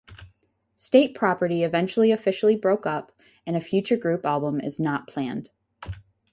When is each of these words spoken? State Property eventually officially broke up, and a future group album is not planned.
State 0.77 1.13
Property 1.13 1.61
eventually 1.61 2.11
officially 2.11 2.55
broke 2.55 2.87
up, 2.87 3.11
and 3.45 3.55
a 3.55 3.61
future 3.61 3.97
group 3.97 4.25
album 4.25 4.59
is 4.59 4.79
not 4.79 5.07
planned. 5.07 5.51